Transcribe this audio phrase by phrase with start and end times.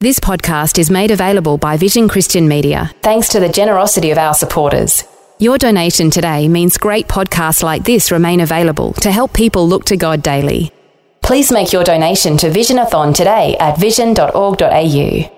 [0.00, 4.32] This podcast is made available by Vision Christian Media thanks to the generosity of our
[4.32, 5.02] supporters.
[5.40, 9.96] Your donation today means great podcasts like this remain available to help people look to
[9.96, 10.70] God daily.
[11.20, 15.34] Please make your donation to Visionathon today at vision.org.au.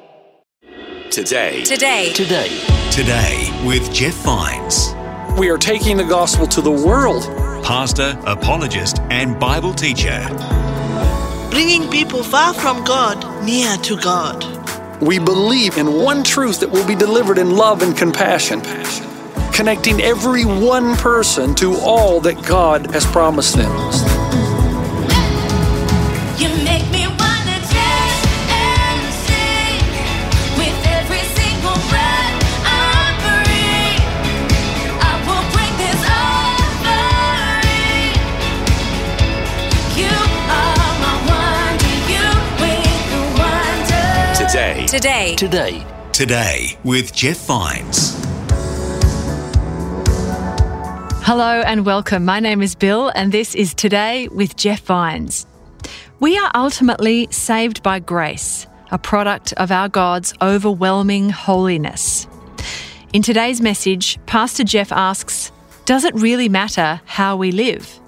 [1.11, 1.63] Today.
[1.65, 2.13] Today.
[2.13, 2.49] Today,
[2.91, 4.95] Today with Jeff Vines,
[5.39, 7.23] we are taking the gospel to the world.
[7.65, 10.21] pastor, apologist, and Bible teacher.
[11.51, 14.45] bringing people far from God near to God.
[15.01, 18.61] We believe in one truth that will be delivered in love and compassion,
[19.51, 24.40] connecting every one person to all that God has promised them.
[44.91, 45.37] Today.
[45.37, 45.87] Today.
[46.11, 48.17] Today, Today with Jeff Vines.
[51.25, 52.25] Hello and welcome.
[52.25, 55.47] My name is Bill, and this is Today with Jeff Vines.
[56.19, 62.27] We are ultimately saved by grace, a product of our God's overwhelming holiness.
[63.13, 65.53] In today's message, Pastor Jeff asks
[65.85, 68.01] Does it really matter how we live?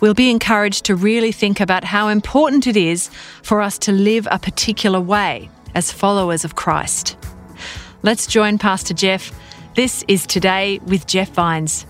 [0.00, 3.10] We'll be encouraged to really think about how important it is
[3.42, 7.16] for us to live a particular way as followers of Christ.
[8.02, 9.32] Let's join Pastor Jeff.
[9.74, 11.86] This is Today with Jeff Vines.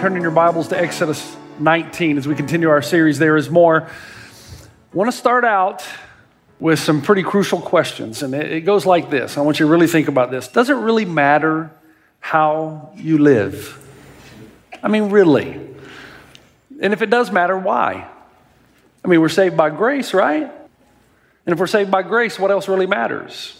[0.00, 3.82] turning your Bibles to Exodus 19 as we continue our series, There is More.
[3.82, 5.84] I want to start out
[6.58, 9.36] with some pretty crucial questions, and it goes like this.
[9.36, 10.48] I want you to really think about this.
[10.48, 11.70] Does it really matter
[12.18, 13.89] how you live?
[14.82, 15.60] I mean, really.
[16.80, 18.08] And if it does matter, why?
[19.04, 20.42] I mean, we're saved by grace, right?
[20.44, 23.56] And if we're saved by grace, what else really matters?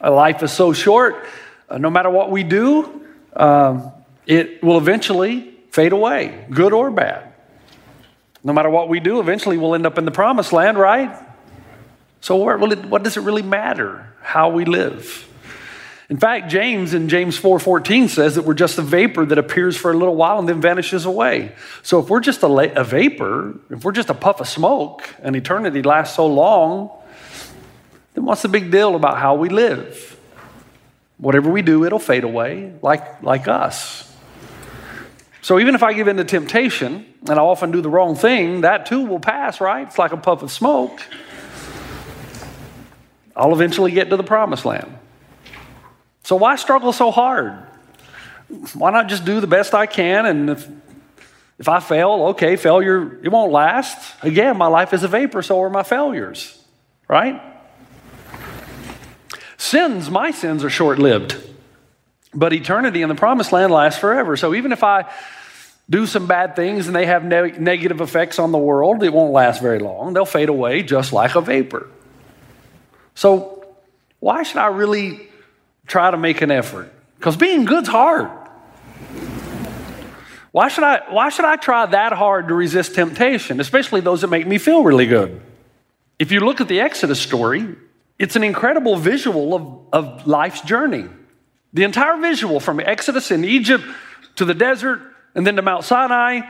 [0.00, 1.26] A life is so short,
[1.68, 3.92] uh, no matter what we do, um,
[4.26, 7.32] it will eventually fade away, good or bad.
[8.42, 11.14] No matter what we do, eventually we'll end up in the promised land, right?
[12.22, 15.29] So, what does it really matter how we live?
[16.10, 19.92] In fact, James in James 4:14 says that we're just a vapor that appears for
[19.92, 21.52] a little while and then vanishes away.
[21.84, 25.08] So if we're just a, la- a vapor, if we're just a puff of smoke
[25.22, 26.90] and eternity lasts so long,
[28.14, 30.18] then what's the big deal about how we live?
[31.18, 34.12] Whatever we do, it'll fade away like, like us.
[35.42, 38.62] So even if I give in to temptation and I often do the wrong thing,
[38.62, 39.86] that too will pass, right?
[39.86, 41.00] It's like a puff of smoke.
[43.36, 44.96] I'll eventually get to the promised land.
[46.22, 47.66] So why struggle so hard?
[48.74, 50.68] Why not just do the best I can and if
[51.60, 54.14] if I fail, okay, failure, it won't last.
[54.22, 56.58] Again, my life is a vapor, so are my failures,
[57.06, 57.38] right?
[59.58, 61.36] Sins, my sins are short lived,
[62.32, 64.38] but eternity in the promised land lasts forever.
[64.38, 65.12] So even if I
[65.90, 69.32] do some bad things and they have ne- negative effects on the world, it won't
[69.32, 70.14] last very long.
[70.14, 71.90] They'll fade away just like a vapor.
[73.14, 73.66] So
[74.18, 75.28] why should I really
[75.90, 76.92] try to make an effort?
[77.16, 78.30] Because being good's hard.
[80.52, 84.28] Why should, I, why should I try that hard to resist temptation, especially those that
[84.28, 85.40] make me feel really good?
[86.18, 87.76] If you look at the Exodus story,
[88.18, 91.06] it's an incredible visual of, of life's journey.
[91.72, 93.84] The entire visual from Exodus in Egypt
[94.36, 95.00] to the desert
[95.34, 96.40] and then to Mount Sinai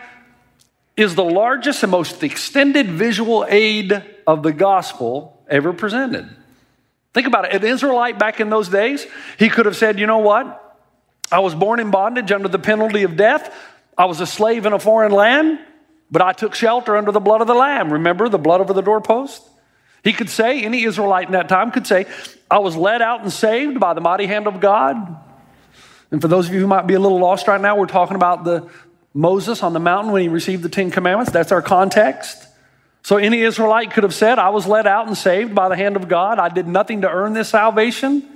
[0.97, 6.29] is the largest and most extended visual aid of the gospel ever presented.
[7.13, 7.55] Think about it.
[7.55, 9.07] An Israelite back in those days,
[9.39, 10.79] he could have said, You know what?
[11.33, 13.55] I was born in bondage under the penalty of death.
[13.97, 15.59] I was a slave in a foreign land,
[16.11, 17.93] but I took shelter under the blood of the Lamb.
[17.93, 19.43] Remember the blood over the doorpost?
[20.03, 22.07] He could say, any Israelite in that time could say,
[22.51, 25.19] I was led out and saved by the mighty hand of God.
[26.11, 28.17] And for those of you who might be a little lost right now, we're talking
[28.17, 28.69] about the
[29.13, 31.33] Moses on the mountain when he received the Ten Commandments.
[31.33, 32.47] That's our context.
[33.03, 35.97] So any Israelite could have said, I was led out and saved by the hand
[35.97, 36.39] of God.
[36.39, 38.29] I did nothing to earn this salvation.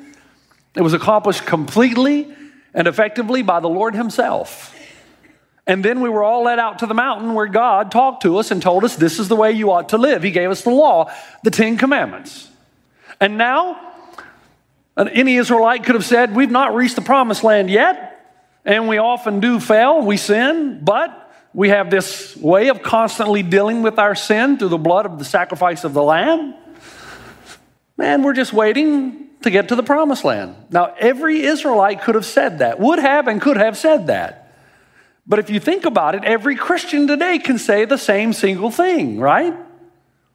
[0.74, 2.34] It was accomplished completely
[2.72, 4.74] and effectively by the Lord Himself.
[5.66, 8.50] And then we were all led out to the mountain where God talked to us
[8.50, 10.22] and told us this is the way you ought to live.
[10.22, 11.10] He gave us the law,
[11.42, 12.50] the Ten Commandments.
[13.20, 13.92] And now,
[14.96, 18.10] any Israelite could have said, We've not reached the promised land yet.
[18.66, 21.23] And we often do fail, we sin, but
[21.54, 25.24] we have this way of constantly dealing with our sin through the blood of the
[25.24, 26.54] sacrifice of the Lamb.
[27.96, 30.56] Man, we're just waiting to get to the promised land.
[30.70, 34.52] Now, every Israelite could have said that, would have and could have said that.
[35.26, 39.20] But if you think about it, every Christian today can say the same single thing,
[39.20, 39.54] right?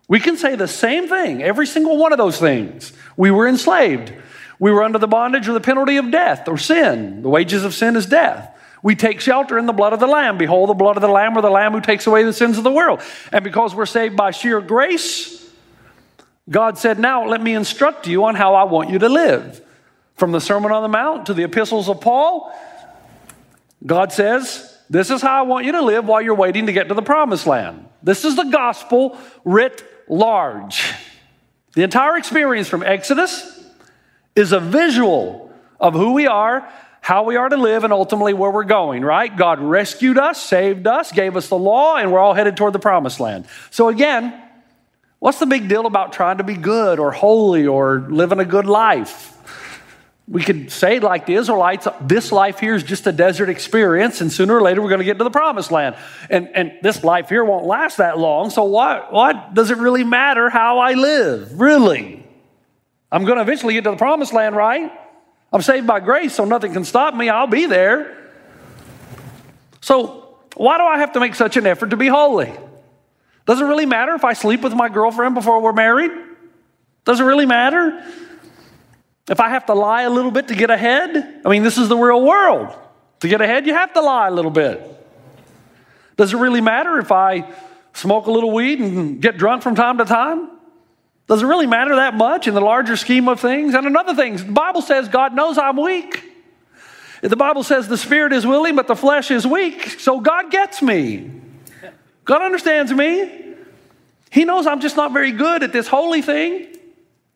[0.08, 2.94] We can say the same thing, every single one of those things.
[3.18, 4.14] We were enslaved.
[4.58, 7.22] We were under the bondage or the penalty of death or sin.
[7.22, 8.56] The wages of sin is death.
[8.82, 10.38] We take shelter in the blood of the Lamb.
[10.38, 12.64] Behold, the blood of the Lamb or the Lamb who takes away the sins of
[12.64, 13.02] the world.
[13.32, 15.50] And because we're saved by sheer grace,
[16.50, 19.62] God said, Now let me instruct you on how I want you to live.
[20.16, 22.54] From the Sermon on the Mount to the epistles of Paul,
[23.86, 26.90] God says, This is how I want you to live while you're waiting to get
[26.90, 27.86] to the promised land.
[28.04, 30.94] This is the gospel writ large.
[31.76, 33.64] The entire experience from Exodus
[34.36, 36.68] is a visual of who we are,
[37.10, 39.36] how we are to live, and ultimately where we're going, right?
[39.36, 42.78] God rescued us, saved us, gave us the law, and we're all headed toward the
[42.78, 43.48] promised land.
[43.72, 44.40] So, again,
[45.18, 48.68] what's the big deal about trying to be good or holy or living a good
[48.68, 49.36] life?
[50.28, 54.32] We could say, like the Israelites, this life here is just a desert experience, and
[54.32, 55.96] sooner or later we're going to get to the promised land.
[56.30, 60.04] And, and this life here won't last that long, so what, what does it really
[60.04, 61.60] matter how I live?
[61.60, 62.24] Really?
[63.12, 64.92] I'm going to eventually get to the promised land, right?
[65.52, 67.30] I'm saved by grace, so nothing can stop me.
[67.30, 68.16] I'll be there.
[69.82, 72.54] So, why do I have to make such an effort to be holy?
[73.46, 76.12] Does it really matter if I sleep with my girlfriend before we're married?
[77.06, 78.04] Does it really matter?
[79.28, 81.42] If I have to lie a little bit to get ahead?
[81.46, 82.76] I mean, this is the real world.
[83.22, 84.82] To get ahead, you have to lie a little bit.
[86.18, 87.52] Does it really matter if I
[87.94, 90.50] smoke a little weed and get drunk from time to time?
[91.30, 93.76] Does it really matter that much in the larger scheme of things?
[93.76, 96.24] And another thing, the Bible says God knows I'm weak.
[97.22, 100.00] The Bible says the spirit is willing, but the flesh is weak.
[100.00, 101.30] So God gets me.
[102.26, 103.46] God understands me.
[104.32, 106.76] He knows I'm just not very good at this holy thing.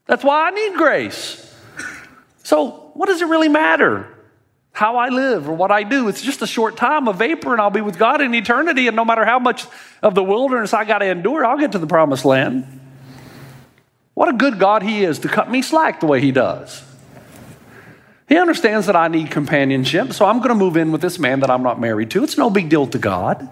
[0.07, 1.39] That's why I need grace.
[2.41, 4.07] So, what does it really matter?
[4.71, 6.07] How I live or what I do?
[6.07, 8.87] It's just a short time, a vapor, and I'll be with God in eternity.
[8.87, 9.65] And no matter how much
[10.01, 12.79] of the wilderness I got to endure, I'll get to the promised land.
[14.13, 16.83] What a good God He is to cut me slack the way He does.
[18.27, 21.41] He understands that I need companionship, so I'm going to move in with this man
[21.41, 22.23] that I'm not married to.
[22.23, 23.49] It's no big deal to God.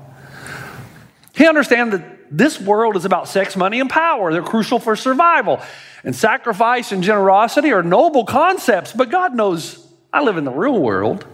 [1.35, 4.31] He understands that this world is about sex, money, and power.
[4.31, 5.59] They're crucial for survival.
[6.03, 10.79] And sacrifice and generosity are noble concepts, but God knows I live in the real
[10.79, 11.25] world.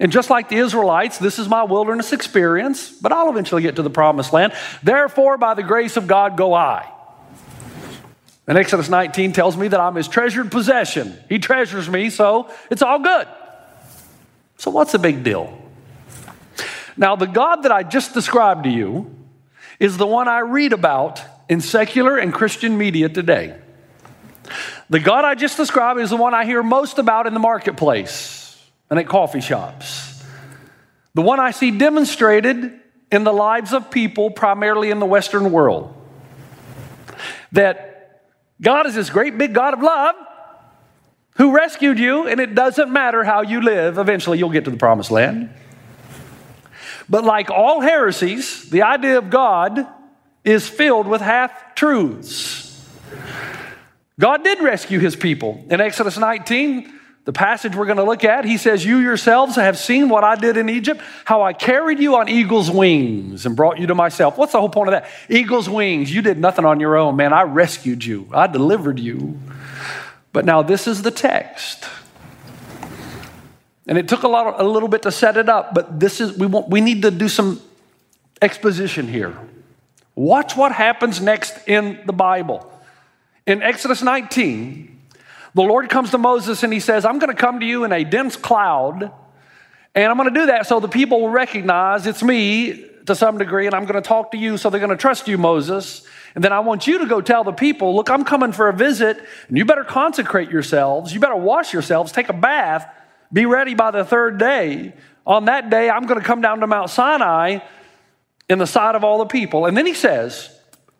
[0.00, 3.82] And just like the Israelites, this is my wilderness experience, but I'll eventually get to
[3.82, 4.52] the promised land.
[4.82, 6.88] Therefore, by the grace of God, go I.
[8.48, 11.16] And Exodus 19 tells me that I'm his treasured possession.
[11.28, 13.28] He treasures me, so it's all good.
[14.56, 15.56] So, what's the big deal?
[16.96, 19.14] Now, the God that I just described to you
[19.78, 23.56] is the one I read about in secular and Christian media today.
[24.88, 28.58] The God I just described is the one I hear most about in the marketplace
[28.88, 30.24] and at coffee shops.
[31.12, 32.80] The one I see demonstrated
[33.12, 35.94] in the lives of people, primarily in the Western world.
[37.52, 37.87] That
[38.60, 40.14] God is this great big God of love
[41.36, 44.76] who rescued you, and it doesn't matter how you live, eventually you'll get to the
[44.76, 45.50] promised land.
[47.08, 49.86] But like all heresies, the idea of God
[50.44, 52.64] is filled with half truths.
[54.18, 55.64] God did rescue his people.
[55.70, 56.92] In Exodus 19,
[57.28, 60.34] the passage we're going to look at, he says, You yourselves have seen what I
[60.34, 64.38] did in Egypt, how I carried you on eagle's wings and brought you to myself.
[64.38, 65.10] What's the whole point of that?
[65.28, 66.10] Eagle's wings.
[66.10, 67.34] You did nothing on your own, man.
[67.34, 69.38] I rescued you, I delivered you.
[70.32, 71.84] But now this is the text.
[73.86, 76.32] And it took a, lot, a little bit to set it up, but this is,
[76.38, 77.60] we, want, we need to do some
[78.40, 79.36] exposition here.
[80.14, 82.72] Watch what happens next in the Bible.
[83.46, 84.97] In Exodus 19,
[85.58, 87.90] the Lord comes to Moses and he says, I'm going to come to you in
[87.90, 89.10] a dense cloud,
[89.92, 93.38] and I'm going to do that so the people will recognize it's me to some
[93.38, 96.06] degree, and I'm going to talk to you so they're going to trust you, Moses.
[96.36, 98.72] And then I want you to go tell the people, look, I'm coming for a
[98.72, 101.12] visit, and you better consecrate yourselves.
[101.12, 102.86] You better wash yourselves, take a bath,
[103.32, 104.92] be ready by the third day.
[105.26, 107.58] On that day, I'm going to come down to Mount Sinai
[108.48, 109.66] in the sight of all the people.
[109.66, 110.56] And then he says,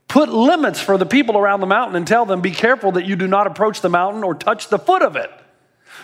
[0.09, 3.15] Put limits for the people around the mountain and tell them, Be careful that you
[3.15, 5.31] do not approach the mountain or touch the foot of it.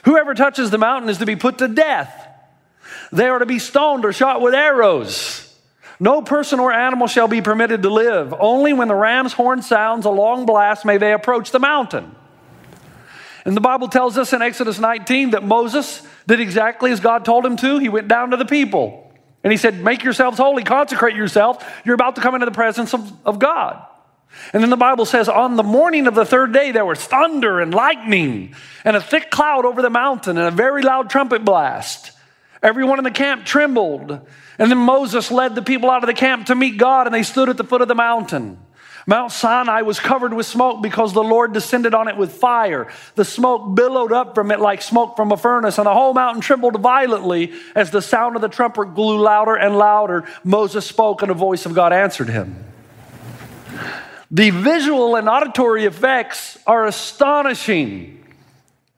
[0.04, 2.28] Whoever touches the mountain is to be put to death.
[3.11, 5.40] they are to be stoned or shot with arrows.
[5.99, 8.34] No person or animal shall be permitted to live.
[8.38, 12.14] Only when the ram's horn sounds a long blast may they approach the mountain.
[13.46, 17.46] And the Bible tells us in Exodus 19 that Moses did exactly as God told
[17.46, 17.78] him to.
[17.78, 21.64] He went down to the people and he said, Make yourselves holy, consecrate yourself.
[21.84, 23.87] You're about to come into the presence of, of God.
[24.53, 27.61] And then the Bible says, On the morning of the third day, there was thunder
[27.61, 32.12] and lightning and a thick cloud over the mountain and a very loud trumpet blast.
[32.62, 34.11] Everyone in the camp trembled.
[34.59, 37.23] And then Moses led the people out of the camp to meet God, and they
[37.23, 38.59] stood at the foot of the mountain.
[39.07, 42.91] Mount Sinai was covered with smoke because the Lord descended on it with fire.
[43.17, 46.41] The smoke billowed up from it like smoke from a furnace, and the whole mountain
[46.41, 50.25] trembled violently as the sound of the trumpet grew louder and louder.
[50.43, 52.64] Moses spoke, and a voice of God answered him.
[54.31, 58.26] The visual and auditory effects are astonishing.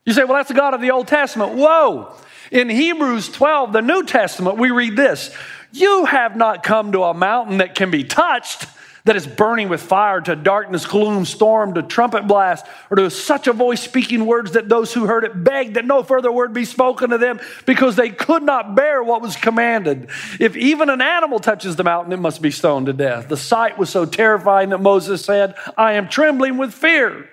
[0.05, 1.55] You say, well, that's the God of the Old Testament.
[1.55, 2.15] Whoa!
[2.53, 5.35] In Hebrews 12, the New Testament, we read this
[5.73, 8.67] You have not come to a mountain that can be touched,
[9.07, 13.47] that is burning with fire, to darkness, gloom, storm, to trumpet blast, or to such
[13.47, 16.65] a voice speaking words that those who heard it begged that no further word be
[16.65, 20.09] spoken to them because they could not bear what was commanded.
[20.41, 23.29] If even an animal touches the mountain, it must be stoned to death.
[23.29, 27.31] The sight was so terrifying that Moses said, I am trembling with fear.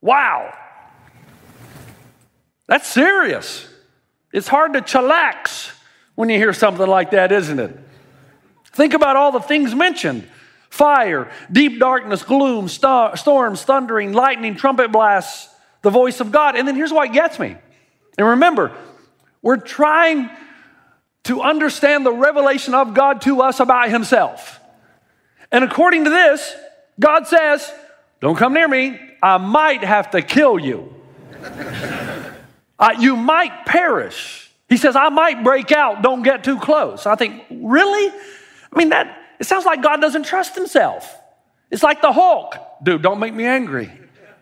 [0.00, 0.56] Wow.
[2.66, 3.68] That's serious.
[4.32, 5.72] It's hard to chillax
[6.14, 7.78] when you hear something like that, isn't it?
[8.72, 10.26] Think about all the things mentioned
[10.70, 16.56] fire, deep darkness, gloom, star, storms, thundering, lightning, trumpet blasts, the voice of God.
[16.56, 17.56] And then here's why it gets me.
[18.16, 18.76] And remember,
[19.42, 20.30] we're trying
[21.24, 24.60] to understand the revelation of God to us about Himself.
[25.52, 26.54] And according to this,
[26.98, 27.70] God says,
[28.20, 29.00] Don't come near me.
[29.22, 30.94] I might have to kill you.
[32.78, 34.50] Uh, you might perish.
[34.68, 36.02] He says, I might break out.
[36.02, 37.06] Don't get too close.
[37.06, 38.08] I think, really?
[38.72, 41.16] I mean, that it sounds like God doesn't trust himself.
[41.70, 42.56] It's like the Hulk.
[42.82, 43.92] Dude, don't make me angry.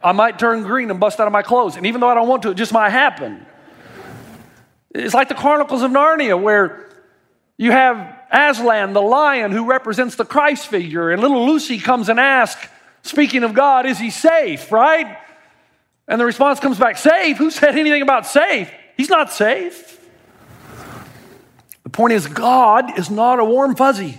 [0.02, 1.76] I might turn green and bust out of my clothes.
[1.76, 3.44] And even though I don't want to, it just might happen.
[4.94, 6.88] It's like the Chronicles of Narnia, where
[7.58, 12.20] you have Aslan, the lion, who represents the Christ figure, and little Lucy comes and
[12.20, 12.68] asks,
[13.02, 15.18] speaking of God, is he safe, right?
[16.08, 17.36] And the response comes back, safe?
[17.36, 18.70] Who said anything about safe?
[18.96, 20.00] He's not safe.
[21.82, 24.18] The point is, God is not a warm fuzzy.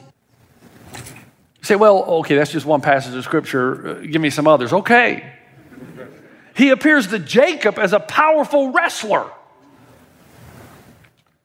[1.67, 3.89] Say, well, okay, that's just one passage of scripture.
[3.89, 4.71] Uh, give me some others.
[4.71, 5.33] Okay.
[6.55, 9.29] He appears to Jacob as a powerful wrestler.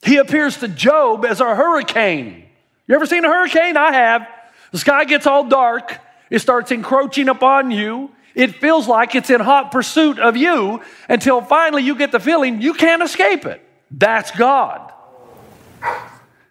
[0.05, 2.45] He appears to Job as a hurricane.
[2.87, 3.76] You ever seen a hurricane?
[3.76, 4.29] I have.
[4.71, 5.99] The sky gets all dark,
[6.31, 8.12] it starts encroaching upon you.
[8.37, 12.62] It feels like it's in hot pursuit of you until finally you get the feeling
[12.62, 13.61] you can't escape it.
[13.91, 14.93] That's God.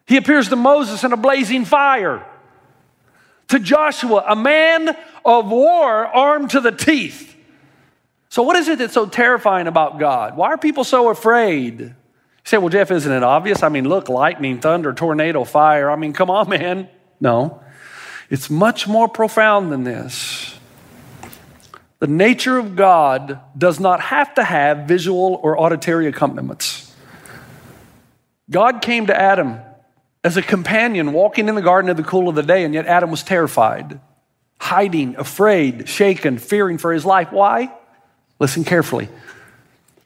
[0.07, 2.25] He appears to Moses in a blazing fire,
[3.51, 7.35] to Joshua, a man of war armed to the teeth.
[8.29, 10.37] So, what is it that's so terrifying about God?
[10.37, 11.81] Why are people so afraid?
[11.81, 11.93] You
[12.45, 13.61] say, well, Jeff, isn't it obvious?
[13.61, 15.91] I mean, look, lightning, thunder, tornado, fire.
[15.91, 16.87] I mean, come on, man.
[17.19, 17.61] No,
[18.29, 20.57] it's much more profound than this.
[21.99, 26.95] The nature of God does not have to have visual or auditory accompaniments.
[28.49, 29.59] God came to Adam
[30.23, 32.85] as a companion walking in the garden in the cool of the day, and yet
[32.85, 33.99] Adam was terrified,
[34.59, 37.31] hiding, afraid, shaken, fearing for his life.
[37.31, 37.73] Why?
[38.39, 39.09] Listen carefully.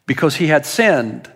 [0.06, 1.30] Because he had sinned,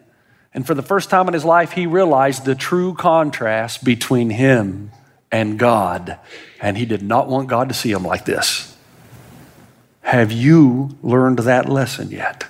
[0.54, 4.92] and for the first time in his life, he realized the true contrast between him
[5.32, 6.18] and God,
[6.62, 8.76] and he did not want God to see him like this.
[10.02, 12.46] Have you learned that lesson yet?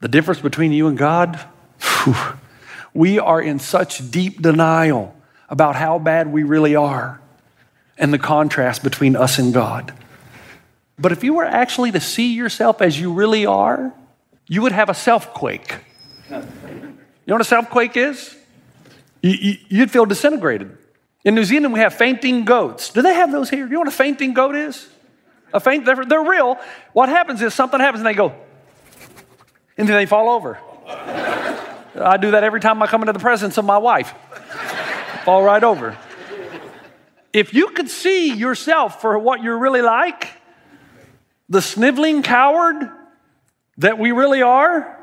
[0.00, 1.38] The difference between you and God?
[1.80, 2.14] Whew.
[2.94, 5.14] We are in such deep denial
[5.48, 7.20] about how bad we really are
[7.96, 9.92] and the contrast between us and God.
[10.98, 13.92] But if you were actually to see yourself as you really are,
[14.46, 15.76] you would have a self quake.
[16.30, 16.36] You
[17.26, 18.36] know what a self quake is?
[19.22, 20.76] You'd feel disintegrated.
[21.24, 22.90] In New Zealand, we have fainting goats.
[22.90, 23.66] Do they have those here?
[23.66, 24.88] You know what a fainting goat is?
[25.52, 26.58] A faint, they're, they're real.
[26.92, 28.34] What happens is something happens and they go,
[29.76, 30.58] and then they fall over.
[32.00, 34.14] I do that every time I come into the presence of my wife.
[35.24, 35.96] fall right over.
[37.32, 40.28] If you could see yourself for what you're really like,
[41.48, 42.90] the sniveling coward
[43.78, 44.96] that we really are,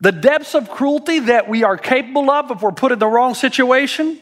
[0.00, 3.34] the depths of cruelty that we are capable of if we're put in the wrong
[3.34, 4.18] situation,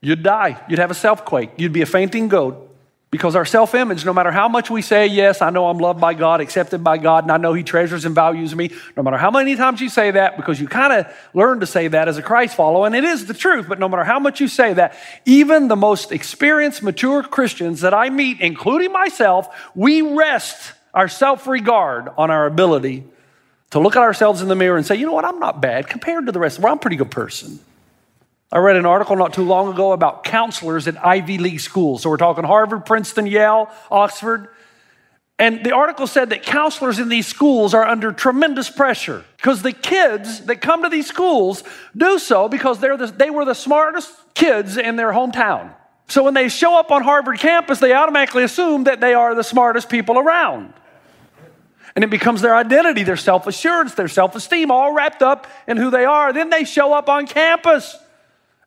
[0.00, 0.62] you'd die.
[0.68, 1.50] You'd have a self quake.
[1.56, 2.65] You'd be a fainting goat.
[3.10, 6.00] Because our self image, no matter how much we say, Yes, I know I'm loved
[6.00, 9.16] by God, accepted by God, and I know He treasures and values me, no matter
[9.16, 12.18] how many times you say that, because you kind of learn to say that as
[12.18, 14.72] a Christ follower, and it is the truth, but no matter how much you say
[14.74, 21.08] that, even the most experienced, mature Christians that I meet, including myself, we rest our
[21.08, 23.04] self regard on our ability
[23.70, 25.88] to look at ourselves in the mirror and say, You know what, I'm not bad
[25.88, 26.58] compared to the rest.
[26.58, 27.60] Well, I'm a pretty good person.
[28.56, 32.00] I read an article not too long ago about counselors at Ivy League schools.
[32.00, 34.48] So we're talking Harvard, Princeton, Yale, Oxford.
[35.38, 39.72] And the article said that counselors in these schools are under tremendous pressure because the
[39.72, 44.10] kids that come to these schools do so because they're the, they were the smartest
[44.32, 45.74] kids in their hometown.
[46.08, 49.44] So when they show up on Harvard campus, they automatically assume that they are the
[49.44, 50.72] smartest people around.
[51.94, 55.76] And it becomes their identity, their self assurance, their self esteem, all wrapped up in
[55.76, 56.32] who they are.
[56.32, 57.98] Then they show up on campus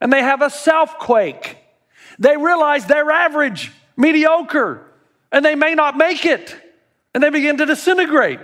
[0.02, 1.58] and they have a self quake.
[2.18, 4.86] They realize they're average, mediocre,
[5.32, 6.56] and they may not make it.
[7.14, 8.40] And they begin to disintegrate.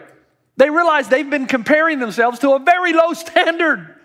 [0.57, 3.95] They realize they've been comparing themselves to a very low standard.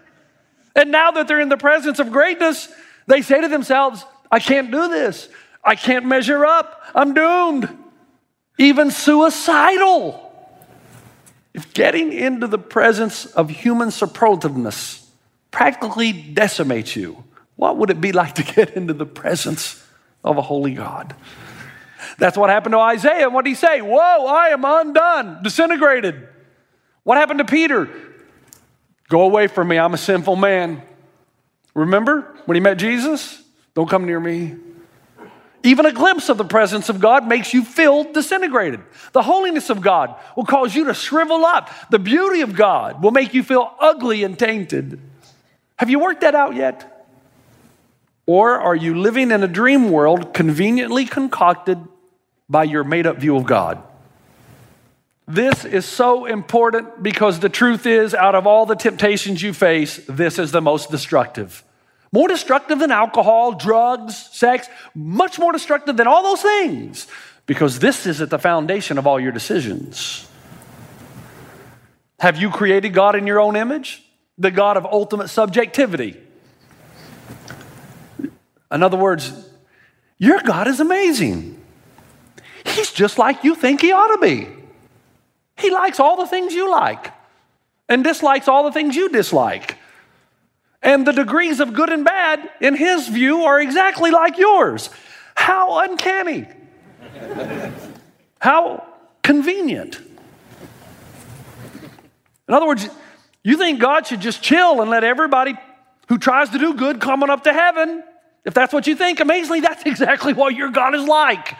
[0.74, 2.72] And now that they're in the presence of greatness,
[3.06, 5.28] they say to themselves, I can't do this.
[5.64, 6.82] I can't measure up.
[6.94, 7.68] I'm doomed.
[8.58, 10.26] Even suicidal.
[11.52, 15.04] If getting into the presence of human superlativeness
[15.50, 17.24] practically decimates you,
[17.60, 19.86] what would it be like to get into the presence
[20.24, 21.14] of a holy God?
[22.16, 23.28] That's what happened to Isaiah.
[23.28, 23.82] What did he say?
[23.82, 26.26] Whoa, I am undone, disintegrated.
[27.02, 27.90] What happened to Peter?
[29.10, 30.80] Go away from me, I'm a sinful man.
[31.74, 33.42] Remember when he met Jesus?
[33.74, 34.56] Don't come near me.
[35.62, 38.80] Even a glimpse of the presence of God makes you feel disintegrated.
[39.12, 41.68] The holiness of God will cause you to shrivel up.
[41.90, 44.98] The beauty of God will make you feel ugly and tainted.
[45.76, 46.89] Have you worked that out yet?
[48.30, 51.78] Or are you living in a dream world conveniently concocted
[52.48, 53.82] by your made up view of God?
[55.26, 59.96] This is so important because the truth is, out of all the temptations you face,
[60.08, 61.64] this is the most destructive.
[62.12, 67.08] More destructive than alcohol, drugs, sex, much more destructive than all those things
[67.46, 70.30] because this is at the foundation of all your decisions.
[72.20, 74.04] Have you created God in your own image?
[74.38, 76.29] The God of ultimate subjectivity.
[78.70, 79.32] In other words,
[80.18, 81.60] your God is amazing.
[82.64, 84.48] He's just like you think he ought to be.
[85.56, 87.12] He likes all the things you like
[87.88, 89.76] and dislikes all the things you dislike.
[90.82, 94.88] And the degrees of good and bad, in his view, are exactly like yours.
[95.34, 96.46] How uncanny.
[98.40, 98.86] How
[99.22, 100.00] convenient.
[102.48, 102.88] In other words,
[103.42, 105.54] you think God should just chill and let everybody
[106.08, 108.02] who tries to do good come on up to heaven.
[108.44, 111.54] If that's what you think, amazingly, that's exactly what your God is like.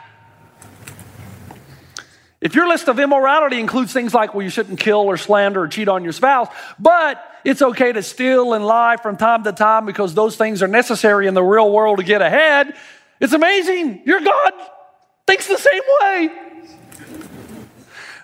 [2.41, 5.69] If your list of immorality includes things like, well, you shouldn't kill or slander or
[5.69, 9.85] cheat on your spouse, but it's okay to steal and lie from time to time
[9.85, 12.75] because those things are necessary in the real world to get ahead,
[13.21, 14.03] it's amazing.
[14.07, 14.53] Your God
[15.27, 16.31] thinks the same way.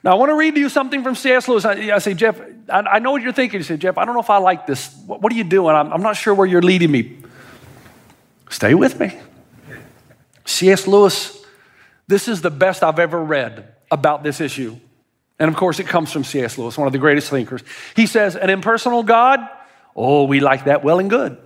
[0.02, 1.46] Now, I want to read to you something from C.S.
[1.48, 1.64] Lewis.
[1.66, 2.40] I, I say, Jeff,
[2.70, 3.60] I, I, know what you're thinking.
[3.60, 4.94] You say, Jeff, I don't know if I like this.
[5.04, 5.74] What, what are you doing?
[5.74, 7.18] I'm, I'm not sure where you're leading me.
[8.50, 9.18] Stay with me.
[10.44, 10.86] C.S.
[10.86, 11.44] Lewis,
[12.06, 14.76] this is the best I've ever read about this issue.
[15.38, 16.56] And of course, it comes from C.S.
[16.56, 17.62] Lewis, one of the greatest thinkers.
[17.94, 19.40] He says, An impersonal God,
[19.94, 21.36] oh, we like that well and good.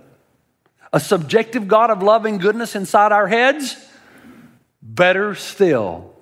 [0.93, 3.75] A subjective God of love and goodness inside our heads,
[4.81, 6.15] better still.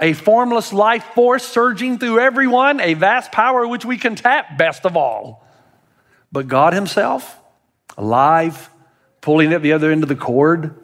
[0.00, 4.84] A formless life force surging through everyone, a vast power which we can tap, best
[4.84, 5.46] of all.
[6.32, 7.38] But God Himself,
[7.96, 8.68] alive,
[9.24, 10.74] pulling at the other end of the cord,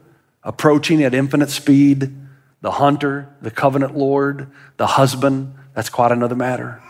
[0.43, 2.17] approaching at infinite speed,
[2.63, 6.81] the hunter, the covenant Lord, the husband, that's quite another matter.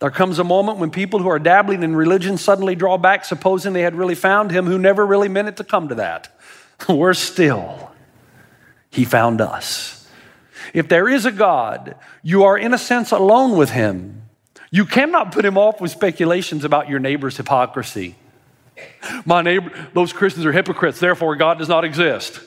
[0.00, 3.72] There comes a moment when people who are dabbling in religion suddenly draw back, supposing
[3.72, 6.38] they had really found him who never really meant it to come to that.
[6.90, 7.90] Worse still,
[8.90, 10.06] he found us.
[10.74, 14.28] If there is a God, you are in a sense alone with him.
[14.70, 18.16] You cannot put him off with speculations about your neighbor's hypocrisy.
[19.24, 22.40] My neighbor, those Christians are hypocrites, therefore God does not exist.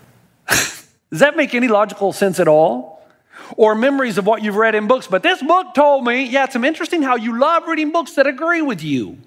[0.48, 2.94] does that make any logical sense at all?
[3.56, 5.06] or memories of what you've read in books.
[5.06, 8.62] But this book told me, yeah, it's interesting how you love reading books that agree
[8.62, 9.18] with you.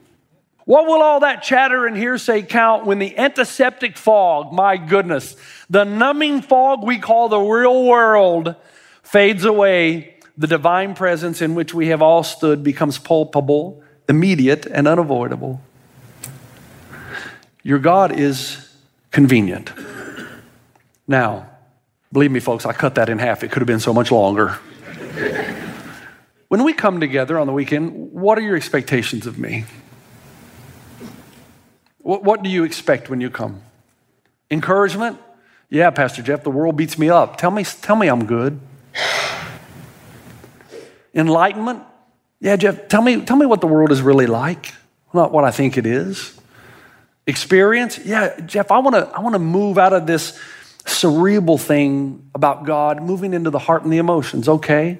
[0.65, 5.37] What will all that chatter and hearsay count when the antiseptic fog, my goodness,
[5.69, 8.55] the numbing fog we call the real world,
[9.01, 10.15] fades away?
[10.37, 15.61] The divine presence in which we have all stood becomes palpable, immediate, and unavoidable.
[17.67, 18.67] Your God is
[19.11, 19.73] convenient.
[21.07, 21.47] Now,
[22.11, 23.43] Believe me, folks, I cut that in half.
[23.43, 24.57] It could have been so much longer.
[26.47, 29.65] when we come together on the weekend, what are your expectations of me?
[31.99, 33.61] What, what do you expect when you come?
[34.49, 35.19] Encouragement?
[35.69, 37.35] Yeah, Pastor Jeff, the world beats me up.
[37.35, 38.59] Tell me, tell me I'm good.
[41.13, 41.83] Enlightenment?
[42.39, 44.73] Yeah, Jeff, tell me, tell me what the world is really like,
[45.13, 46.36] not what I think it is.
[47.27, 47.99] Experience?
[47.99, 50.39] Yeah, Jeff, I want to I want to move out of this
[50.85, 54.47] cerebral thing about God, moving into the heart and the emotions.
[54.47, 54.99] Okay.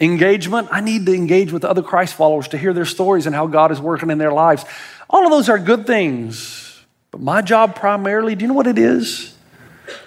[0.00, 0.68] Engagement?
[0.72, 3.70] I need to engage with other Christ followers to hear their stories and how God
[3.70, 4.64] is working in their lives.
[5.08, 6.84] All of those are good things.
[7.12, 9.36] But my job primarily, do you know what it is?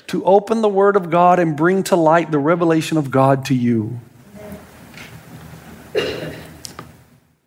[0.07, 3.55] To open the Word of God and bring to light the revelation of God to
[3.55, 4.01] you.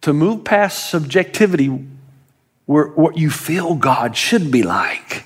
[0.00, 1.86] to move past subjectivity,
[2.70, 5.24] what you feel God should be like,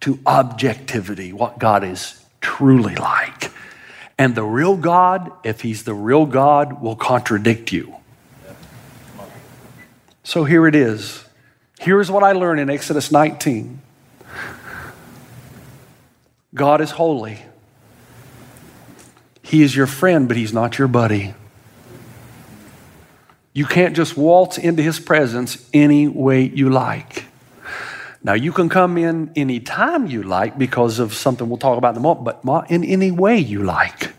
[0.00, 3.50] to objectivity, what God is truly like.
[4.16, 7.96] And the real God, if He's the real God, will contradict you.
[10.24, 11.24] So here it is.
[11.78, 13.80] Here's what I learned in Exodus 19
[16.54, 17.38] God is holy.
[19.42, 21.34] He is your friend, but He's not your buddy.
[23.52, 27.26] You can't just waltz into his presence any way you like.
[28.24, 31.94] Now, you can come in any time you like because of something we'll talk about
[31.94, 34.12] in a moment, but in any way you like.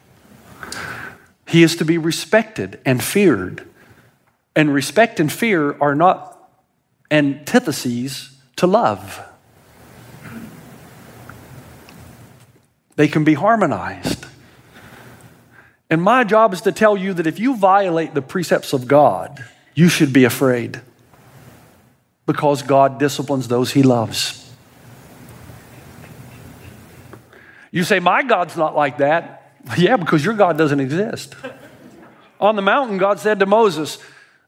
[1.48, 3.67] He is to be respected and feared.
[4.56, 6.50] And respect and fear are not
[7.10, 9.22] antitheses to love,
[12.96, 14.22] they can be harmonized.
[15.93, 19.45] And my job is to tell you that if you violate the precepts of God,
[19.75, 20.82] you should be afraid
[22.25, 24.51] because God disciplines those he loves.
[27.69, 29.41] You say, My God's not like that.
[29.77, 31.36] Yeah, because your God doesn't exist.
[32.39, 33.99] On the mountain, God said to Moses,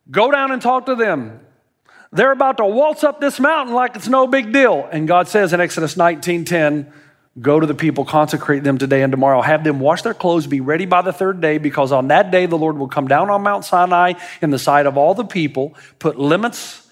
[0.09, 1.41] Go down and talk to them.
[2.11, 4.89] They're about to waltz up this mountain like it's no big deal.
[4.91, 6.91] And God says in Exodus 19 10,
[7.41, 9.41] Go to the people, consecrate them today and tomorrow.
[9.41, 12.45] Have them wash their clothes, be ready by the third day, because on that day
[12.45, 15.73] the Lord will come down on Mount Sinai in the sight of all the people,
[15.99, 16.89] put limits,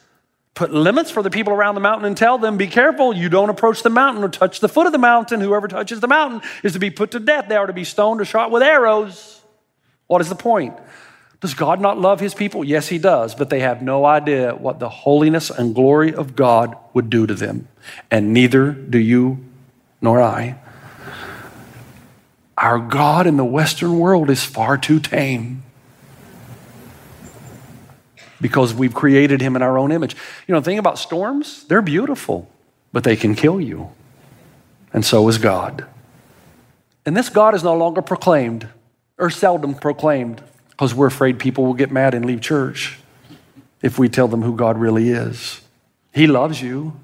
[0.54, 3.50] put limits for the people around the mountain, and tell them, be careful, you don't
[3.50, 5.40] approach the mountain or touch the foot of the mountain.
[5.40, 7.48] Whoever touches the mountain is to be put to death.
[7.48, 9.42] They are to be stoned or shot with arrows.
[10.08, 10.78] What is the point?
[11.40, 12.66] Does God not love his people?
[12.66, 16.76] Yes, he does, but they have no idea what the holiness and glory of God
[16.94, 17.70] would do to them.
[18.12, 19.40] And neither do you
[20.04, 20.56] nor I.
[22.56, 25.63] Our God in the Western world is far too tame
[28.39, 30.16] because we've created him in our own image.
[30.48, 32.48] You know, the thing about storms, they're beautiful,
[32.92, 33.89] but they can kill you.
[34.92, 35.86] And so is God.
[37.06, 38.68] And this God is no longer proclaimed
[39.18, 43.00] or seldom proclaimed because we're afraid people will get mad and leave church
[43.82, 45.62] if we tell them who God really is.
[46.13, 47.00] He loves you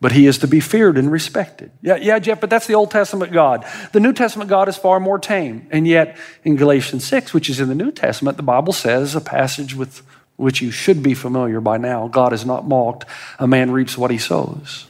[0.00, 1.70] but he is to be feared and respected.
[1.80, 3.66] Yeah, yeah, Jeff, but that's the Old Testament God.
[3.92, 5.66] The New Testament God is far more tame.
[5.70, 9.20] And yet, in Galatians 6, which is in the New Testament, the Bible says, a
[9.20, 10.02] passage with
[10.36, 13.06] which you should be familiar by now God is not mocked.
[13.38, 14.86] A man reaps what he sows.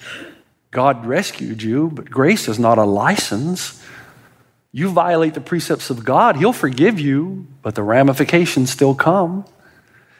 [0.72, 3.82] God rescued you, but grace is not a license.
[4.72, 9.46] You violate the precepts of God, He'll forgive you, but the ramifications still come.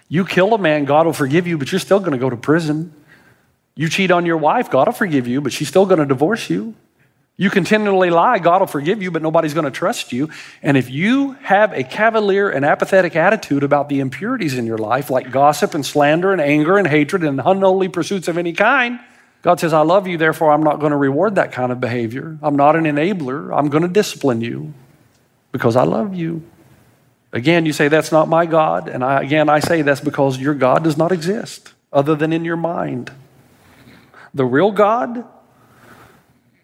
[0.08, 2.36] You kill a man, God will forgive you, but you're still going to go to
[2.36, 2.94] prison.
[3.76, 6.50] You cheat on your wife, God will forgive you, but she's still going to divorce
[6.50, 6.74] you.
[7.36, 10.30] You continually lie, God will forgive you, but nobody's going to trust you.
[10.62, 15.10] And if you have a cavalier and apathetic attitude about the impurities in your life,
[15.10, 18.98] like gossip and slander and anger and hatred and unholy pursuits of any kind,
[19.42, 22.38] God says, I love you, therefore I'm not going to reward that kind of behavior.
[22.40, 23.54] I'm not an enabler.
[23.56, 24.72] I'm going to discipline you
[25.52, 26.42] because I love you.
[27.34, 28.88] Again, you say, That's not my God.
[28.88, 32.46] And I, again, I say that's because your God does not exist other than in
[32.46, 33.10] your mind.
[34.36, 35.24] The real God,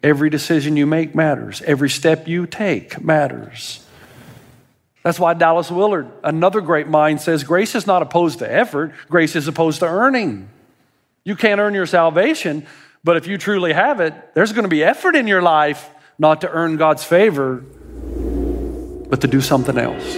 [0.03, 3.83] every decision you make matters, every step you take matters.
[5.01, 9.35] That's why Dallas Willard, another great mind, says grace is not opposed to effort, grace
[9.35, 10.49] is opposed to earning.
[11.23, 12.67] You can't earn your salvation,
[13.03, 16.41] but if you truly have it, there's going to be effort in your life not
[16.41, 17.55] to earn God's favor,
[19.09, 20.13] but to do something else.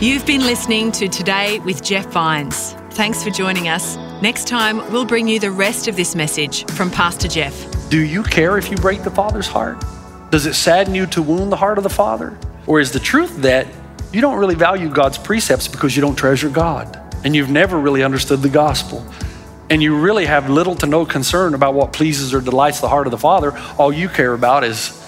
[0.00, 2.76] You've been listening to Today with Jeff Vines.
[2.96, 3.96] Thanks for joining us.
[4.22, 7.90] Next time, we'll bring you the rest of this message from Pastor Jeff.
[7.90, 9.84] Do you care if you break the Father's heart?
[10.30, 12.38] Does it sadden you to wound the heart of the Father?
[12.66, 13.66] Or is the truth that
[14.14, 18.02] you don't really value God's precepts because you don't treasure God and you've never really
[18.02, 19.06] understood the gospel?
[19.68, 23.08] and you really have little to no concern about what pleases or delights the heart
[23.08, 25.04] of the Father, all you care about is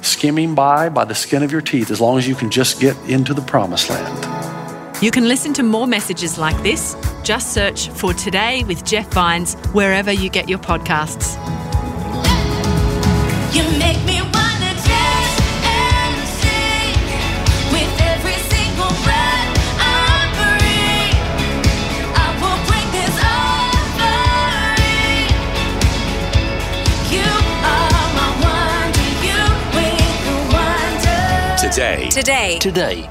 [0.00, 2.96] skimming by by the skin of your teeth as long as you can just get
[3.06, 4.41] into the promised land.
[5.02, 6.94] You can listen to more messages like this.
[7.24, 11.34] Just search for Today with Jeff Vines wherever you get your podcasts.
[13.52, 16.94] You make me wanna dance and sing
[17.74, 19.50] with every single breath
[19.82, 21.18] I breathe.
[22.14, 24.06] I will bring this offering.
[27.10, 27.26] You
[27.74, 29.10] are my wonder.
[29.26, 29.42] You
[29.74, 31.26] with the wonder.
[31.58, 32.06] Today.
[32.08, 32.58] Today.
[32.60, 33.10] Today,